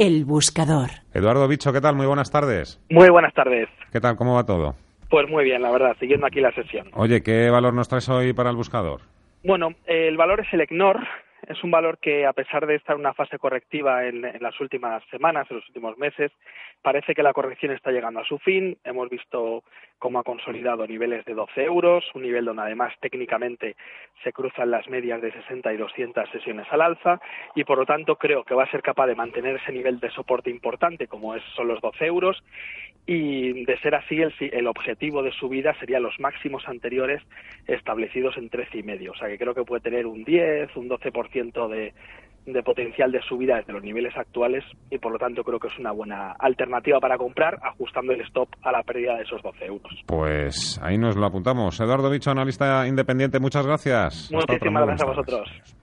El 0.00 0.24
buscador. 0.24 0.88
Eduardo 1.12 1.46
Bicho, 1.46 1.74
¿qué 1.74 1.80
tal? 1.82 1.94
Muy 1.94 2.06
buenas 2.06 2.30
tardes. 2.30 2.82
Muy 2.88 3.10
buenas 3.10 3.34
tardes. 3.34 3.68
¿Qué 3.92 4.00
tal? 4.00 4.16
¿Cómo 4.16 4.34
va 4.34 4.46
todo? 4.46 4.74
Pues 5.10 5.28
muy 5.28 5.44
bien, 5.44 5.60
la 5.60 5.70
verdad, 5.70 5.94
siguiendo 6.00 6.26
aquí 6.26 6.40
la 6.40 6.52
sesión. 6.52 6.88
Oye, 6.94 7.22
¿qué 7.22 7.50
valor 7.50 7.74
nos 7.74 7.86
traes 7.86 8.08
hoy 8.08 8.32
para 8.32 8.48
el 8.48 8.56
buscador? 8.56 9.02
Bueno, 9.44 9.74
el 9.84 10.16
valor 10.16 10.40
es 10.40 10.50
el 10.54 10.62
EGNOR, 10.62 11.06
es 11.46 11.62
un 11.62 11.70
valor 11.70 11.98
que, 11.98 12.24
a 12.24 12.32
pesar 12.32 12.66
de 12.66 12.76
estar 12.76 12.94
en 12.94 13.00
una 13.00 13.12
fase 13.12 13.38
correctiva 13.38 14.06
en, 14.06 14.22
las 14.22 14.58
últimas 14.58 15.02
semanas, 15.10 15.46
en 15.50 15.58
los 15.58 15.68
últimos 15.68 15.98
meses, 15.98 16.32
parece 16.80 17.14
que 17.14 17.22
la 17.22 17.34
corrección 17.34 17.72
está 17.72 17.90
llegando 17.90 18.20
a 18.20 18.24
su 18.24 18.38
fin. 18.38 18.78
Hemos 18.84 19.10
visto 19.10 19.64
cómo 20.00 20.18
ha 20.18 20.24
consolidado 20.24 20.86
niveles 20.86 21.24
de 21.26 21.34
12 21.34 21.62
euros, 21.62 22.04
un 22.14 22.22
nivel 22.22 22.46
donde 22.46 22.62
además 22.62 22.92
técnicamente 23.00 23.76
se 24.24 24.32
cruzan 24.32 24.70
las 24.70 24.88
medias 24.88 25.22
de 25.22 25.30
60 25.30 25.72
y 25.72 25.76
200 25.76 26.28
sesiones 26.30 26.66
al 26.70 26.80
alza 26.80 27.20
y 27.54 27.64
por 27.64 27.78
lo 27.78 27.86
tanto 27.86 28.16
creo 28.16 28.42
que 28.42 28.54
va 28.54 28.64
a 28.64 28.70
ser 28.70 28.82
capaz 28.82 29.06
de 29.06 29.14
mantener 29.14 29.56
ese 29.56 29.72
nivel 29.72 30.00
de 30.00 30.10
soporte 30.10 30.50
importante 30.50 31.06
como 31.06 31.36
es, 31.36 31.42
son 31.54 31.68
los 31.68 31.80
12 31.80 32.06
euros 32.06 32.42
y 33.06 33.64
de 33.64 33.78
ser 33.78 33.94
así 33.94 34.20
el, 34.20 34.32
el 34.40 34.66
objetivo 34.66 35.22
de 35.22 35.32
subida 35.32 35.74
sería 35.78 36.00
los 36.00 36.18
máximos 36.18 36.66
anteriores 36.66 37.22
establecidos 37.66 38.36
en 38.36 38.48
13 38.48 38.78
y 38.78 38.82
medio. 38.82 39.12
O 39.12 39.16
sea 39.16 39.28
que 39.28 39.38
creo 39.38 39.54
que 39.54 39.64
puede 39.64 39.82
tener 39.82 40.06
un 40.06 40.24
10, 40.24 40.76
un 40.76 40.88
12% 40.88 41.68
de, 41.68 41.92
de 42.46 42.62
potencial 42.62 43.12
de 43.12 43.20
subida 43.22 43.56
desde 43.56 43.72
los 43.72 43.82
niveles 43.82 44.16
actuales 44.16 44.64
y 44.90 44.98
por 44.98 45.12
lo 45.12 45.18
tanto 45.18 45.44
creo 45.44 45.58
que 45.58 45.68
es 45.68 45.78
una 45.78 45.92
buena 45.92 46.32
alternativa 46.32 47.00
para 47.00 47.18
comprar 47.18 47.58
ajustando 47.62 48.12
el 48.12 48.20
stop 48.22 48.48
a 48.62 48.72
la 48.72 48.82
pérdida 48.82 49.16
de 49.16 49.22
esos 49.22 49.42
12 49.42 49.66
euros. 49.66 49.92
Pues 50.06 50.80
ahí 50.82 50.98
nos 50.98 51.16
lo 51.16 51.26
apuntamos. 51.26 51.78
Eduardo 51.80 52.10
Bicho, 52.10 52.30
analista 52.30 52.86
independiente, 52.86 53.38
muchas 53.38 53.66
gracias. 53.66 54.30
Muchísimas 54.32 54.86
gracias 54.86 55.02
a 55.02 55.10
vosotros. 55.10 55.79